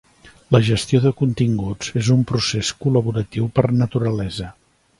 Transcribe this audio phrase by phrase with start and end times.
[0.53, 4.51] La gestió de continguts és un procés col·laboratiu per naturalesa.